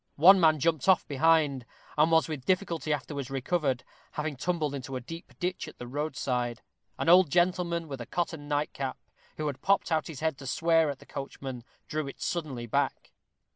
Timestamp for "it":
12.07-12.19